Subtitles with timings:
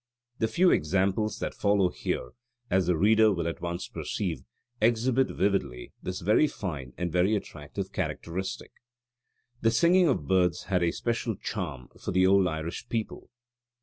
[0.39, 2.31] The few examples that follow here,
[2.71, 4.39] as the reader will at once perceive,
[4.81, 8.71] exhibit vividly this very fine and very attractive characteristic.
[9.61, 13.29] The singing of birds had a special charm for the old Irish people.